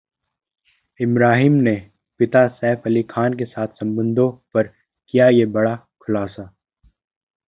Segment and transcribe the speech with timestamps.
[0.99, 1.75] इब्राहिम ने
[2.19, 6.51] पिता सैफ अली खान के साथ संबंधों पर किया ये बड़ा खुलासा